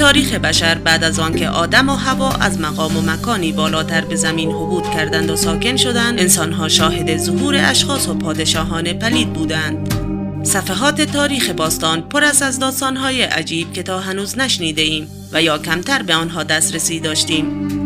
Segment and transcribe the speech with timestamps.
[0.00, 4.50] تاریخ بشر بعد از آنکه آدم و هوا از مقام و مکانی بالاتر به زمین
[4.50, 9.94] حبود کردند و ساکن شدند انسانها شاهد ظهور اشخاص و پادشاهان پلید بودند.
[10.46, 15.58] صفحات تاریخ باستان پر است از داستانهای عجیب که تا هنوز نشنیده ایم و یا
[15.58, 17.79] کمتر به آنها دسترسی داشتیم.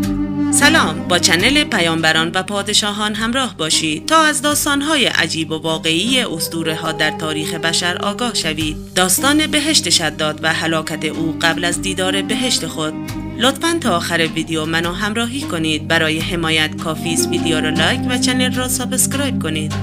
[0.54, 1.08] سلام.
[1.08, 6.92] با چنل پیامبران و پادشاهان همراه باشید تا از داستانهای عجیب و واقعی اسطوره ها
[6.92, 8.76] در تاریخ بشر آگاه شوید.
[8.94, 12.94] داستان بهشت شداد و هلاکت او قبل از دیدار بهشت خود.
[13.38, 15.88] لطفا تا آخر ویدیو منو همراهی کنید.
[15.88, 19.74] برای حمایت کافی ویدیو را like و channel را subscribe کنید.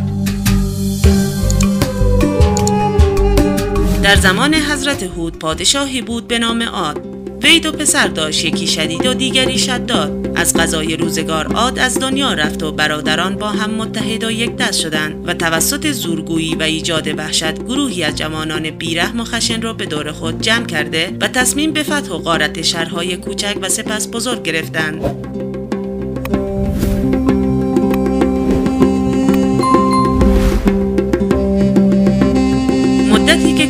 [4.04, 7.21] در زمان حضرت هود پادشاهی بود به نام عاد.
[7.44, 8.46] وی دو پسر داشت.
[8.46, 10.22] یکی شدید و دیگری شداد.
[10.36, 14.80] از قضای روزگار عاد از دنیا رفت و برادران با هم متحد و یک دست
[14.80, 19.86] شدند و توسط زورگویی و ایجاد وحشت گروهی از جوانان بیرحم و خشن را به
[19.86, 24.44] دور خود جمع کرده و تصمیم به فتح و غارت شهرهای کوچک و سپس بزرگ
[24.44, 25.31] گرفتند.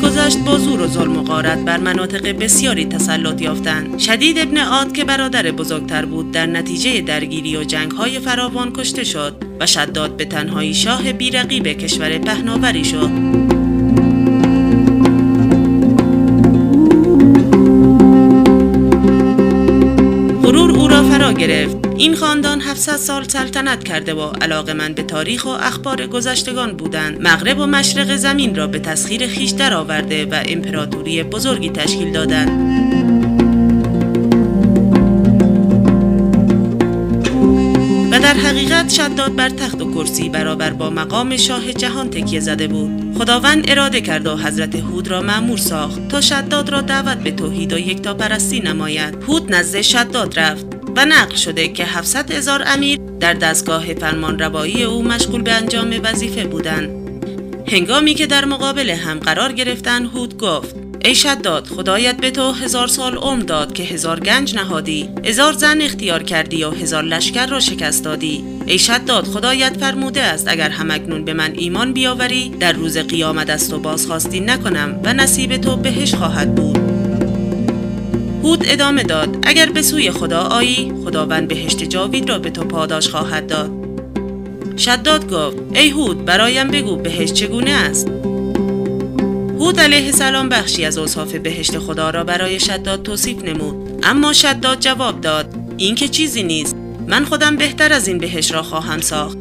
[0.02, 4.00] گذشت با زور و ظلم و غارت بر مناطق بسیاری تسلط یافتند.
[4.00, 9.36] شدید ابن عاد که برادر بزرگتر بود در نتیجه درگیری و جنگهای فراوان کشته شد
[9.60, 13.51] و شداد به تنهایی شاه بیرقیب کشور پهناوری شد.
[21.02, 21.78] را فرا گرفت.
[21.98, 27.22] این خاندان 700 سال سلطنت کرده و علاقه من به تاریخ و اخبار گذشتگان بودند.
[27.22, 32.72] مغرب و مشرق زمین را به تسخیر خیش درآورده و امپراتوری بزرگی تشکیل دادند.
[38.12, 42.68] و در حقیقت شداد بر تخت و کرسی برابر با مقام شاه جهان تکیه زده
[42.68, 43.18] بود.
[43.18, 47.74] خداوند اراده کرد و حضرت هود را معمور ساخت تا شداد را دعوت به توحید
[47.74, 49.24] و یکتاپرستی نماید.
[49.28, 50.71] هود نزد شداد رفت.
[50.96, 56.00] و نقل شده که 700 هزار امیر در دستگاه فرمان روایی او مشغول به انجام
[56.04, 56.90] وظیفه بودند.
[57.68, 60.76] هنگامی که در مقابل هم قرار گرفتن هود گفت
[61.06, 65.82] ای شداد خدایت به تو هزار سال عمر داد که هزار گنج نهادی هزار زن
[65.82, 71.26] اختیار کردی و هزار لشکر را شکست دادی ای شداد خدایت فرموده است اگر همکنون
[71.26, 76.16] به من ایمان بیاوری در روز قیامت از تو بازخواستی نکنم و نصیب تو بهش
[76.16, 76.91] خواهد بود
[78.44, 79.38] هود ادامه داد.
[79.48, 83.72] اگر به سوی خدا آیی خداوند بهشت جاوید را به تو پاداش خواهد داد.
[84.78, 88.08] شداد گفت ای هود برایم بگو بهشت چگونه است؟
[89.60, 94.00] هود علیه السلام بخشی از اوصاف بهشت خدا را برای شداد توصیف نمود.
[94.04, 96.76] اما شداد جواب داد این که چیزی نیست.
[97.08, 99.38] من خودم بهتر از این بهشت را خواهم ساخت.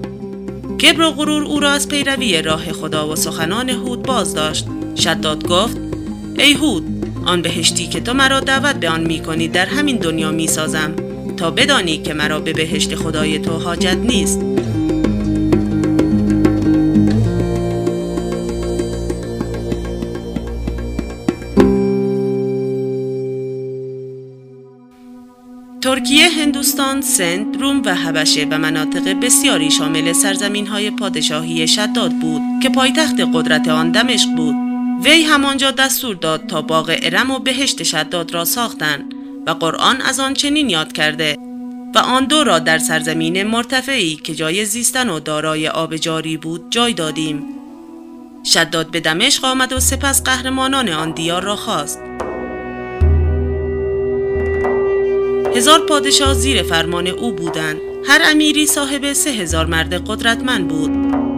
[0.83, 5.49] کبر و غرور او را از پیروی راه خدا و سخنان هود باز داشت شداد
[5.49, 5.77] گفت
[6.39, 10.31] ای هود آن بهشتی که تو مرا دعوت به آن می کنی در همین دنیا
[10.31, 10.95] می سازم
[11.37, 14.41] تا بدانی که مرا به بهشت خدای تو حاجت نیست
[25.83, 32.43] ترکیه، هندوستان، سند، روم و حبشه و مناطق بسیاری شامل سرزمین های پادشاهی شداد بود
[32.63, 34.70] که پایتخت قدرت آن دمشق بود.
[35.05, 39.15] وی همانجا دستور داد تا باغ ارم و بهشت شداد را ساختند
[39.47, 41.37] و قرآن از آن چنین یاد کرده
[41.95, 46.67] و آن دو را در سرزمین مرتفعی که جای زیستن و دارای آب جاری بود
[46.71, 47.45] جای دادیم.
[48.45, 52.03] شداد به دمشق آمد و سپس قهرمانان آن دیار را خواست.
[55.57, 57.81] هزار پادشاه زیر فرمان او بودند.
[58.09, 61.30] هر امیری صاحب سه هزار مرد قدرتمند بود.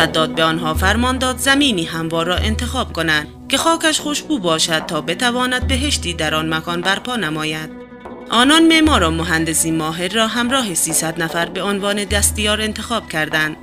[0.00, 5.00] شداد به آنها فرمان داد زمینی هموار را انتخاب کنند که خاکش خوشبو باشد تا
[5.00, 7.70] بتواند بهشتی در آن مکان برپا نماید.
[8.30, 13.56] آنان معمار و مهندسی ماهر را همراه 300 نفر به عنوان دستیار انتخاب کردند.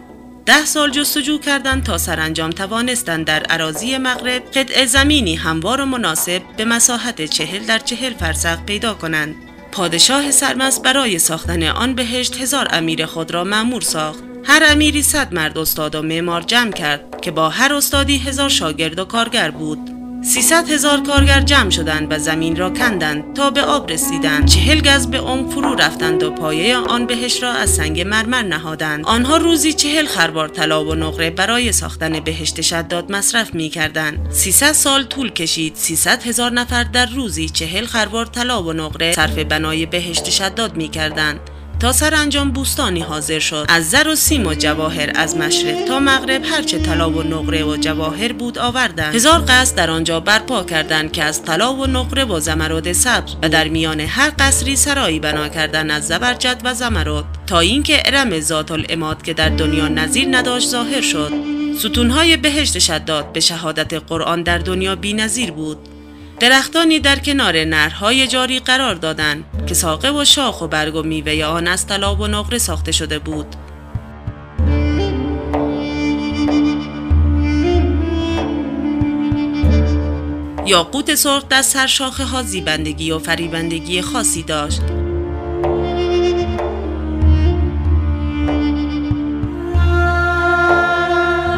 [0.45, 6.41] ده سال جستجو کردند تا سرانجام توانستند در عراضی مغرب قطع زمینی هموار و مناسب
[6.57, 9.35] به مساحت چهل در چهل فرسخ پیدا کنند.
[9.71, 14.26] پادشاه سرمست برای ساختن آن بهشت هزار امیر خود را معمور ساخت.
[14.49, 18.99] هر امیری صد مرد استاد و معمار جمع کرد که با هر استادی هزار شاگرد
[18.99, 19.79] و کارگر بود.
[20.23, 24.45] سیصد هزار کارگر جمع شدند و زمین را کندند تا به آب رسیدند.
[24.45, 29.05] چهل گز به عمق فرو رفتند و پایه آن بهش را از سنگ مرمر نهادند.
[29.05, 34.71] آنها روزی چهل خربار طلا و نقره برای ساختن بهشت شداد مصرف می کردند 300
[34.71, 35.75] سال طول کشید.
[35.75, 40.87] 300 هزار نفر در روزی چهل خربار طلا و نقره صرف بنای بهشت شداد می
[40.87, 41.39] کردند
[41.79, 43.65] تا سرانجام بوستانی حاضر شد.
[43.69, 47.77] از زر و سیم و جواهر از مشرق تا مغرب هرچه طلا و نقره و
[47.77, 49.15] جواهر بود آوردند.
[49.15, 53.49] هزار قصد در آنجا برپا کردند که از طلا و نقره و زمرد سبز و
[53.49, 57.25] در میان هر قصری سرایی بنا کردن از زبرجد و زمرد.
[57.47, 61.31] تا اینکه ارم ذات الاماد که در دنیا نظیر نداشت ظاهر شد.
[61.79, 65.13] ستونهای بهشت شداد به شهادت قرآن در دنیا بی
[65.55, 65.96] بود.
[66.39, 71.45] درختانی در کنار نرهای جاری قرار دادند که ساقه و شاخ و برگ و میوه
[71.45, 73.55] آن از طلا و نقره ساخته شده بود.
[80.65, 84.81] یاقوت سرخ در سر شاخه ها زیبندگی و فریبندگی خاصی داشت.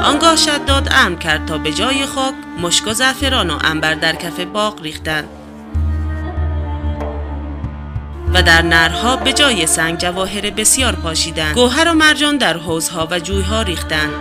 [0.03, 4.39] آنگاه شداد امر کرد تا به جای خاک مشک و زعفران و انبر در کف
[4.39, 5.29] باغ ریختند.
[8.33, 11.55] و در نرها به جای سنگ جواهر بسیار پاشیدند.
[11.55, 14.13] گوهر و مرجان در حوزها و جویها ریختند.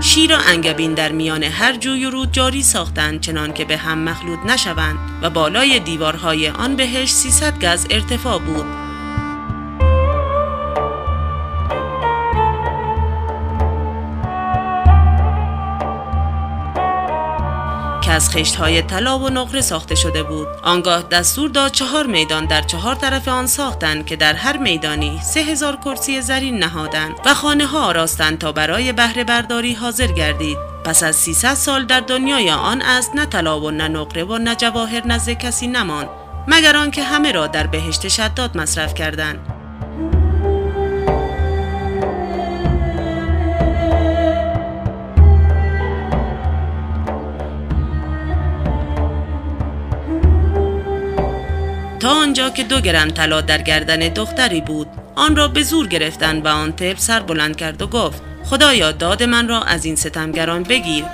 [0.00, 3.98] شیر و انگبین در میان هر جوی و رود جاری ساختند چنان که به هم
[3.98, 8.81] مخلوط نشوند و بالای دیوارهای آن بهش 300 گز ارتفاع بود.
[18.12, 20.48] از خشت های طلا و نقره ساخته شده بود.
[20.62, 25.40] آنگاه دستور داد چهار میدان در چهار طرف آن ساختند که در هر میدانی سه
[25.40, 30.58] هزار کرسی زرین نهادند و خانه ها آراستند تا برای بهره برداری حاضر گردید.
[30.84, 34.54] پس از 300 سال در دنیای آن از نه طلا و نه نقره و نه
[34.54, 36.08] جواهر نزد کسی نماند
[36.48, 39.61] مگر آنکه همه را در بهشت شداد مصرف کردند.
[52.50, 54.88] که دو گرم طلا در گردن دختری بود.
[55.14, 59.22] آن را به زور گرفتند و آن طب سر بلند کرد و گفت خدایا داد
[59.22, 61.04] من را از این ستمگران بگیر.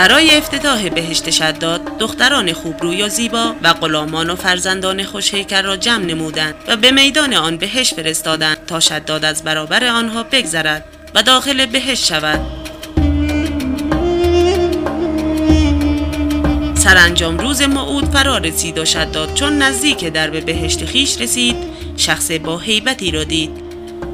[0.00, 6.04] برای افتتاح بهشت شداد دختران خوبروی و زیبا و غلامان و فرزندان خوشهیکر را جمع
[6.04, 10.84] نمودند و به میدان آن بهشت فرستادند تا شداد از برابر آنها بگذرد
[11.14, 12.59] و داخل بهش شود.
[16.90, 21.56] سرانجام روز موعود فرا رسید و شداد چون نزدیک درب بهشت خیش رسید
[21.96, 23.50] شخص با حیبتی را دید.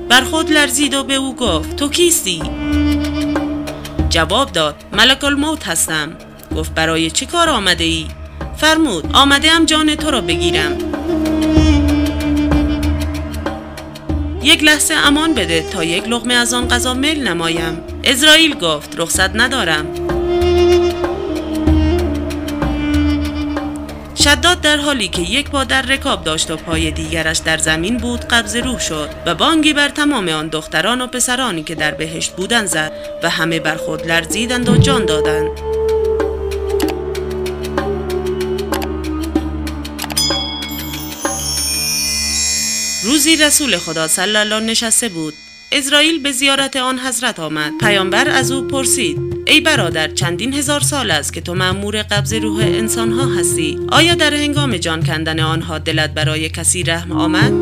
[0.09, 2.43] بر خود لرزید و به او گفت تو کیستی؟
[4.09, 6.13] جواب داد ملک الموت هستم.
[6.57, 8.07] گفت برای چه کار آمده ای؟
[8.57, 10.79] فرمود آمده ام جان تو را بگیرم.
[14.43, 17.81] یک لحظه امان بده تا یک لغمه از آن غذا مل نمایم.
[18.05, 20.06] اسرائیل گفت رخصت ندارم.
[24.27, 28.21] شداد در حالی که یک پا در رکاب داشت و پای دیگرش در زمین بود
[28.21, 32.67] قبض روح شد و بانگی بر تمام آن دختران و پسرانی که در بهشت بودند
[32.67, 32.93] زد
[33.23, 35.51] و همه بر خود لرزیدند و جان دادند.
[43.05, 45.35] روزی رسول خدا صلی الله نشسته بود.
[45.73, 47.73] اسرائیل به زیارت آن حضرت آمد.
[47.81, 52.61] پیامبر از او پرسید ای برادر چندین هزار سال است که تو مأمور قبض روح
[52.61, 53.79] انسانها هستی.
[53.89, 57.53] آیا در هنگام جان کندن آنها دلت برای کسی رحم آمد؟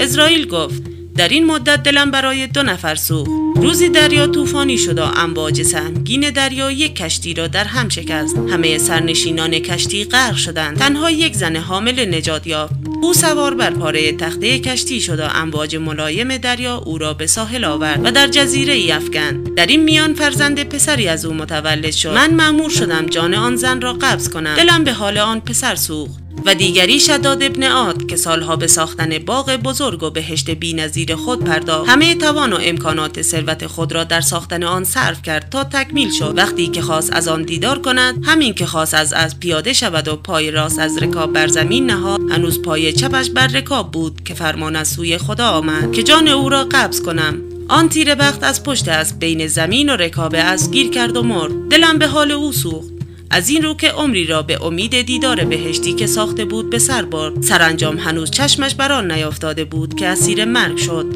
[0.00, 0.82] اسرائیل گفت
[1.16, 3.30] در این مدت دلم برای دو نفر سوخت.
[3.56, 8.36] روزی دریا طوفانی شد و امواج سهمگین دریا یک کشتی را در هم شکست.
[8.36, 10.78] همه سرنشینان کشتی غرق شدند.
[10.78, 12.89] تنها یک زن حامل نجات یافت.
[13.02, 17.64] او سوار بر پاره تخته کشتی شد و امواج ملایم دریا او را به ساحل
[17.64, 19.54] آورد و در جزیره ای افکند.
[19.54, 22.12] در این میان فرزند پسری از او متولد شد.
[22.14, 24.54] من مأمور شدم جان آن زن را قبض کنم.
[24.54, 26.29] دلم به حال آن پسر سوخت.
[26.44, 31.44] و دیگری شداد ابن عاد که سالها به ساختن باغ بزرگ و بهشت بینظیر خود
[31.44, 31.90] پرداخت.
[31.90, 36.34] همه توان و امکانات ثروت خود را در ساختن آن صرف کرد تا تکمیل شد.
[36.36, 40.16] وقتی که خواست از آن دیدار کند همین که خواست از از پیاده شود و
[40.16, 44.76] پای راست از رکاب بر زمین نهاد هنوز پای چپش بر رکاب بود که فرمان
[44.76, 47.38] از سوی خدا آمد که جان او را قبض کنم.
[47.68, 51.52] آن تیر بخت از پشت از بین زمین و رکابه از گیر کرد و مرد.
[51.70, 52.99] دلم به حال او سوخت.
[53.30, 57.02] از این رو که عمری را به امید دیدار بهشتی که ساخته بود به سر
[57.02, 61.06] برد سرانجام هنوز چشمش بر آن نیافتاده بود که اسیر مرگ شد.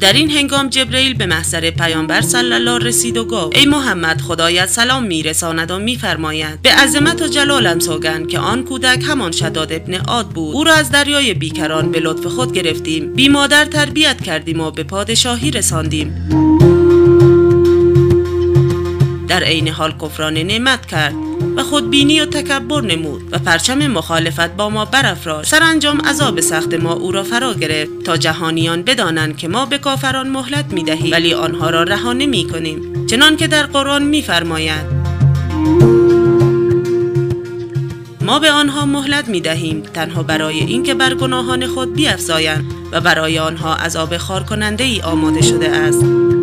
[0.00, 4.68] در این هنگام جبرئیل به محضر پیامبر صلی الله رسید و گفت ای محمد خدایت
[4.68, 9.94] سلام میرساند و میفرماید به عظمت و جلالم سوگند که آن کودک همان شداد ابن
[9.94, 10.54] عاد بود.
[10.54, 13.12] او را از دریای بیکران به لطف خود گرفتیم.
[13.14, 16.75] بی مادر تربیت کردیم و به پادشاهی رساندیم.
[19.36, 21.14] در عین حال کفران نعمت کرد
[21.56, 25.50] و خودبینی و تکبر نمود و پرچم مخالفت با ما برافراشت.
[25.50, 30.28] سرانجام عذاب سخت ما او را فرا گرفت تا جهانیان بدانند که ما به کافران
[30.28, 31.12] مهلت می‌دهیم.
[31.12, 34.86] ولی آنها را رها نمی کنیم چنان که در قرآن میفرماید
[38.20, 43.38] ما به آنها مهلت می دهیم تنها برای اینکه بر گناهان خود بیافزایند و برای
[43.38, 46.35] آنها عذاب خار کننده ای آماده شده است.